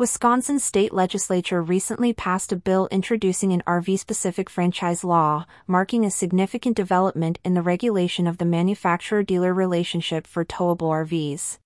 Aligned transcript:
Wisconsin 0.00 0.58
state 0.58 0.94
legislature 0.94 1.60
recently 1.60 2.14
passed 2.14 2.52
a 2.52 2.56
bill 2.56 2.88
introducing 2.90 3.52
an 3.52 3.62
RV 3.66 3.98
specific 3.98 4.48
franchise 4.48 5.04
law, 5.04 5.44
marking 5.66 6.06
a 6.06 6.10
significant 6.10 6.74
development 6.74 7.38
in 7.44 7.52
the 7.52 7.60
regulation 7.60 8.26
of 8.26 8.38
the 8.38 8.46
manufacturer 8.46 9.22
dealer 9.22 9.52
relationship 9.52 10.26
for 10.26 10.42
towable 10.42 10.88
RVs. 10.88 11.58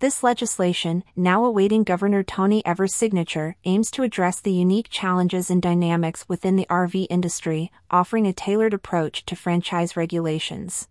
This 0.00 0.24
legislation, 0.24 1.04
now 1.14 1.44
awaiting 1.44 1.84
Governor 1.84 2.24
Tony 2.24 2.66
Evers' 2.66 2.96
signature, 2.96 3.54
aims 3.64 3.92
to 3.92 4.02
address 4.02 4.40
the 4.40 4.52
unique 4.52 4.88
challenges 4.90 5.48
and 5.48 5.62
dynamics 5.62 6.28
within 6.28 6.56
the 6.56 6.66
RV 6.68 7.06
industry, 7.10 7.70
offering 7.92 8.26
a 8.26 8.32
tailored 8.32 8.74
approach 8.74 9.24
to 9.24 9.36
franchise 9.36 9.96
regulations. 9.96 10.88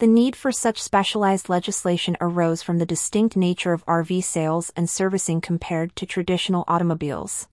The 0.00 0.06
need 0.06 0.34
for 0.34 0.50
such 0.50 0.82
specialized 0.82 1.50
legislation 1.50 2.16
arose 2.22 2.62
from 2.62 2.78
the 2.78 2.86
distinct 2.86 3.36
nature 3.36 3.74
of 3.74 3.84
RV 3.84 4.24
sales 4.24 4.72
and 4.74 4.88
servicing 4.88 5.42
compared 5.42 5.94
to 5.96 6.06
traditional 6.06 6.64
automobiles. 6.66 7.48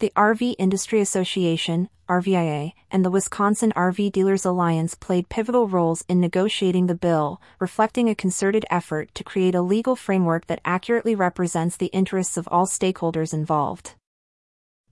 The 0.00 0.12
RV 0.16 0.56
Industry 0.58 1.00
Association, 1.00 1.90
RVIA, 2.08 2.72
and 2.90 3.04
the 3.04 3.10
Wisconsin 3.10 3.72
RV 3.76 4.10
Dealers 4.10 4.44
Alliance 4.44 4.96
played 4.96 5.28
pivotal 5.28 5.68
roles 5.68 6.04
in 6.08 6.20
negotiating 6.20 6.88
the 6.88 6.96
bill, 6.96 7.40
reflecting 7.60 8.08
a 8.08 8.16
concerted 8.16 8.64
effort 8.68 9.14
to 9.14 9.22
create 9.22 9.54
a 9.54 9.62
legal 9.62 9.94
framework 9.94 10.48
that 10.48 10.60
accurately 10.64 11.14
represents 11.14 11.76
the 11.76 11.94
interests 11.94 12.36
of 12.36 12.48
all 12.50 12.66
stakeholders 12.66 13.32
involved. 13.32 13.94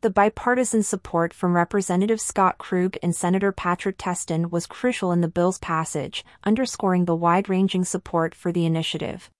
The 0.03 0.11
bipartisan 0.11 0.83
support 0.83 1.33
from 1.33 1.55
Representative 1.55 2.21
Scott 2.21 2.59
Krug 2.59 2.97
and 3.05 3.15
Senator 3.15 3.53
Patrick 3.53 3.99
Testin 3.99 4.51
was 4.51 4.67
crucial 4.67 5.13
in 5.13 5.21
the 5.21 5.29
bill's 5.29 5.61
passage, 5.61 6.25
underscoring 6.43 7.05
the 7.05 7.15
wide 7.15 7.49
ranging 7.49 7.85
support 7.85 8.35
for 8.35 8.51
the 8.51 8.67
initiative. 8.67 9.31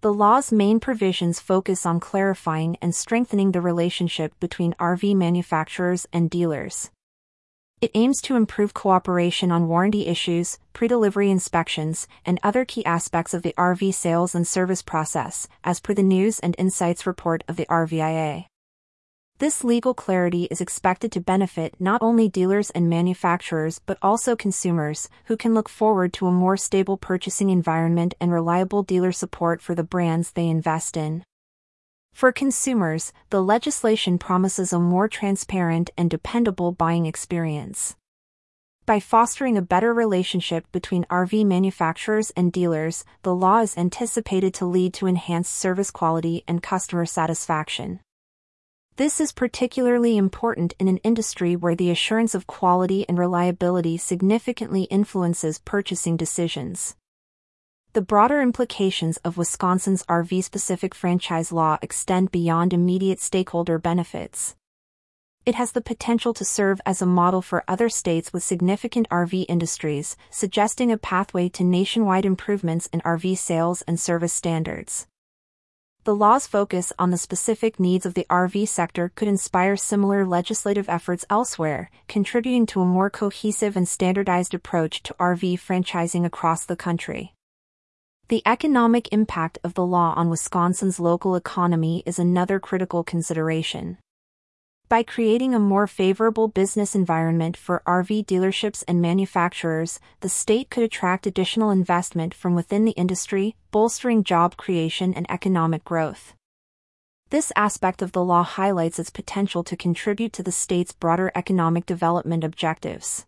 The 0.00 0.12
law's 0.12 0.50
main 0.50 0.80
provisions 0.80 1.38
focus 1.38 1.86
on 1.86 2.00
clarifying 2.00 2.76
and 2.82 2.92
strengthening 2.92 3.52
the 3.52 3.60
relationship 3.60 4.32
between 4.40 4.74
RV 4.80 5.14
manufacturers 5.14 6.08
and 6.12 6.28
dealers. 6.28 6.90
It 7.80 7.92
aims 7.94 8.20
to 8.22 8.34
improve 8.34 8.74
cooperation 8.74 9.52
on 9.52 9.68
warranty 9.68 10.08
issues, 10.08 10.58
pre 10.72 10.88
delivery 10.88 11.30
inspections, 11.30 12.08
and 12.26 12.40
other 12.42 12.64
key 12.64 12.84
aspects 12.84 13.32
of 13.32 13.42
the 13.42 13.54
RV 13.56 13.94
sales 13.94 14.34
and 14.34 14.44
service 14.44 14.82
process, 14.82 15.46
as 15.62 15.78
per 15.78 15.94
the 15.94 16.02
News 16.02 16.40
and 16.40 16.56
Insights 16.58 17.06
report 17.06 17.44
of 17.46 17.54
the 17.54 17.66
RVIA. 17.66 18.46
This 19.38 19.62
legal 19.62 19.94
clarity 19.94 20.48
is 20.50 20.60
expected 20.60 21.12
to 21.12 21.20
benefit 21.20 21.76
not 21.78 22.02
only 22.02 22.28
dealers 22.28 22.70
and 22.70 22.90
manufacturers 22.90 23.80
but 23.86 23.96
also 24.02 24.34
consumers, 24.34 25.08
who 25.26 25.36
can 25.36 25.54
look 25.54 25.68
forward 25.68 26.12
to 26.14 26.26
a 26.26 26.32
more 26.32 26.56
stable 26.56 26.96
purchasing 26.96 27.48
environment 27.48 28.14
and 28.20 28.32
reliable 28.32 28.82
dealer 28.82 29.12
support 29.12 29.62
for 29.62 29.76
the 29.76 29.84
brands 29.84 30.32
they 30.32 30.48
invest 30.48 30.96
in. 30.96 31.22
For 32.12 32.32
consumers, 32.32 33.12
the 33.30 33.40
legislation 33.40 34.18
promises 34.18 34.72
a 34.72 34.80
more 34.80 35.06
transparent 35.06 35.90
and 35.96 36.10
dependable 36.10 36.72
buying 36.72 37.06
experience. 37.06 37.94
By 38.86 38.98
fostering 38.98 39.56
a 39.56 39.62
better 39.62 39.94
relationship 39.94 40.66
between 40.72 41.04
RV 41.04 41.46
manufacturers 41.46 42.32
and 42.36 42.50
dealers, 42.50 43.04
the 43.22 43.36
law 43.36 43.60
is 43.60 43.78
anticipated 43.78 44.52
to 44.54 44.66
lead 44.66 44.94
to 44.94 45.06
enhanced 45.06 45.54
service 45.54 45.92
quality 45.92 46.42
and 46.48 46.60
customer 46.60 47.06
satisfaction. 47.06 48.00
This 48.98 49.20
is 49.20 49.30
particularly 49.30 50.16
important 50.16 50.74
in 50.80 50.88
an 50.88 50.96
industry 51.04 51.54
where 51.54 51.76
the 51.76 51.92
assurance 51.92 52.34
of 52.34 52.48
quality 52.48 53.08
and 53.08 53.16
reliability 53.16 53.96
significantly 53.96 54.88
influences 54.90 55.60
purchasing 55.60 56.16
decisions. 56.16 56.96
The 57.92 58.02
broader 58.02 58.42
implications 58.42 59.16
of 59.18 59.38
Wisconsin's 59.38 60.02
RV 60.06 60.42
specific 60.42 60.96
franchise 60.96 61.52
law 61.52 61.78
extend 61.80 62.32
beyond 62.32 62.72
immediate 62.72 63.20
stakeholder 63.20 63.78
benefits. 63.78 64.56
It 65.46 65.54
has 65.54 65.70
the 65.70 65.80
potential 65.80 66.34
to 66.34 66.44
serve 66.44 66.80
as 66.84 67.00
a 67.00 67.06
model 67.06 67.40
for 67.40 67.62
other 67.68 67.88
states 67.88 68.32
with 68.32 68.42
significant 68.42 69.08
RV 69.10 69.46
industries, 69.48 70.16
suggesting 70.28 70.90
a 70.90 70.98
pathway 70.98 71.48
to 71.50 71.62
nationwide 71.62 72.24
improvements 72.24 72.88
in 72.92 73.00
RV 73.02 73.38
sales 73.38 73.82
and 73.82 74.00
service 74.00 74.32
standards. 74.32 75.06
The 76.04 76.14
law's 76.14 76.46
focus 76.46 76.92
on 76.98 77.10
the 77.10 77.18
specific 77.18 77.78
needs 77.78 78.06
of 78.06 78.14
the 78.14 78.26
RV 78.30 78.68
sector 78.68 79.12
could 79.14 79.28
inspire 79.28 79.76
similar 79.76 80.24
legislative 80.24 80.88
efforts 80.88 81.24
elsewhere, 81.28 81.90
contributing 82.08 82.64
to 82.66 82.80
a 82.80 82.86
more 82.86 83.10
cohesive 83.10 83.76
and 83.76 83.86
standardized 83.86 84.54
approach 84.54 85.02
to 85.02 85.14
RV 85.20 85.60
franchising 85.60 86.24
across 86.24 86.64
the 86.64 86.76
country. 86.76 87.34
The 88.28 88.42
economic 88.46 89.12
impact 89.12 89.58
of 89.64 89.74
the 89.74 89.86
law 89.86 90.14
on 90.16 90.28
Wisconsin's 90.28 91.00
local 91.00 91.34
economy 91.34 92.02
is 92.06 92.18
another 92.18 92.60
critical 92.60 93.02
consideration. 93.02 93.98
By 94.88 95.02
creating 95.02 95.54
a 95.54 95.58
more 95.58 95.86
favorable 95.86 96.48
business 96.48 96.94
environment 96.94 97.58
for 97.58 97.82
RV 97.86 98.24
dealerships 98.24 98.82
and 98.88 99.02
manufacturers, 99.02 100.00
the 100.20 100.30
state 100.30 100.70
could 100.70 100.82
attract 100.82 101.26
additional 101.26 101.70
investment 101.70 102.32
from 102.32 102.54
within 102.54 102.86
the 102.86 102.92
industry, 102.92 103.54
bolstering 103.70 104.24
job 104.24 104.56
creation 104.56 105.12
and 105.12 105.30
economic 105.30 105.84
growth. 105.84 106.32
This 107.28 107.52
aspect 107.54 108.00
of 108.00 108.12
the 108.12 108.24
law 108.24 108.42
highlights 108.42 108.98
its 108.98 109.10
potential 109.10 109.62
to 109.64 109.76
contribute 109.76 110.32
to 110.32 110.42
the 110.42 110.50
state's 110.50 110.92
broader 110.92 111.30
economic 111.34 111.84
development 111.84 112.42
objectives. 112.42 113.26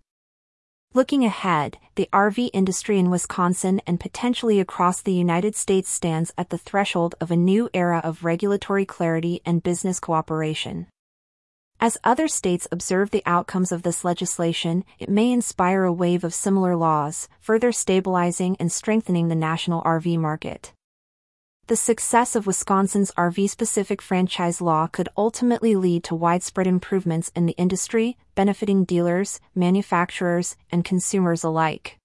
Looking 0.94 1.26
ahead, 1.26 1.76
the 1.94 2.08
RV 2.10 2.48
industry 2.54 2.98
in 2.98 3.10
Wisconsin 3.10 3.82
and 3.86 4.00
potentially 4.00 4.60
across 4.60 5.02
the 5.02 5.12
United 5.12 5.54
States 5.54 5.90
stands 5.90 6.32
at 6.38 6.48
the 6.48 6.56
threshold 6.56 7.16
of 7.20 7.30
a 7.30 7.36
new 7.36 7.68
era 7.74 8.00
of 8.02 8.24
regulatory 8.24 8.86
clarity 8.86 9.42
and 9.44 9.62
business 9.62 10.00
cooperation. 10.00 10.86
As 11.82 11.96
other 12.04 12.28
states 12.28 12.68
observe 12.70 13.10
the 13.10 13.22
outcomes 13.24 13.72
of 13.72 13.84
this 13.84 14.04
legislation, 14.04 14.84
it 14.98 15.08
may 15.08 15.32
inspire 15.32 15.84
a 15.84 15.92
wave 15.92 16.24
of 16.24 16.34
similar 16.34 16.76
laws, 16.76 17.26
further 17.40 17.72
stabilizing 17.72 18.54
and 18.60 18.70
strengthening 18.70 19.28
the 19.28 19.34
national 19.34 19.80
RV 19.82 20.18
market. 20.18 20.74
The 21.68 21.76
success 21.76 22.36
of 22.36 22.46
Wisconsin's 22.46 23.12
RV 23.12 23.48
specific 23.48 24.02
franchise 24.02 24.60
law 24.60 24.88
could 24.88 25.08
ultimately 25.16 25.74
lead 25.74 26.04
to 26.04 26.14
widespread 26.14 26.66
improvements 26.66 27.32
in 27.34 27.46
the 27.46 27.56
industry, 27.56 28.18
benefiting 28.34 28.84
dealers, 28.84 29.40
manufacturers, 29.54 30.56
and 30.70 30.84
consumers 30.84 31.44
alike. 31.44 31.99